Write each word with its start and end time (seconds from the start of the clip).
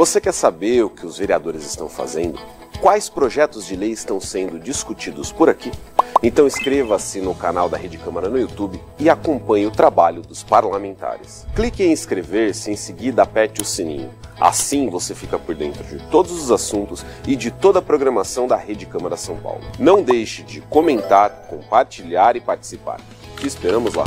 Você 0.00 0.18
quer 0.18 0.32
saber 0.32 0.82
o 0.82 0.88
que 0.88 1.04
os 1.04 1.18
vereadores 1.18 1.62
estão 1.62 1.86
fazendo? 1.86 2.40
Quais 2.80 3.10
projetos 3.10 3.66
de 3.66 3.76
lei 3.76 3.90
estão 3.90 4.18
sendo 4.18 4.58
discutidos 4.58 5.30
por 5.30 5.50
aqui? 5.50 5.70
Então 6.22 6.46
inscreva-se 6.46 7.20
no 7.20 7.34
canal 7.34 7.68
da 7.68 7.76
Rede 7.76 7.98
Câmara 7.98 8.30
no 8.30 8.38
YouTube 8.38 8.80
e 8.98 9.10
acompanhe 9.10 9.66
o 9.66 9.70
trabalho 9.70 10.22
dos 10.22 10.42
parlamentares. 10.42 11.44
Clique 11.54 11.82
em 11.82 11.92
inscrever-se 11.92 12.70
e 12.70 12.72
em 12.72 12.76
seguida 12.76 13.24
aperte 13.24 13.60
o 13.60 13.64
sininho. 13.66 14.08
Assim 14.40 14.88
você 14.88 15.14
fica 15.14 15.38
por 15.38 15.54
dentro 15.54 15.84
de 15.84 16.02
todos 16.06 16.32
os 16.32 16.50
assuntos 16.50 17.04
e 17.28 17.36
de 17.36 17.50
toda 17.50 17.80
a 17.80 17.82
programação 17.82 18.48
da 18.48 18.56
Rede 18.56 18.86
Câmara 18.86 19.18
São 19.18 19.36
Paulo. 19.36 19.60
Não 19.78 20.02
deixe 20.02 20.42
de 20.42 20.62
comentar, 20.62 21.46
compartilhar 21.46 22.36
e 22.36 22.40
participar. 22.40 23.02
Te 23.36 23.46
esperamos 23.46 23.92
lá. 23.92 24.04